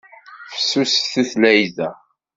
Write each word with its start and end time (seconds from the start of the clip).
Fessuset 0.53 1.05
tutlayt-a. 1.13 1.89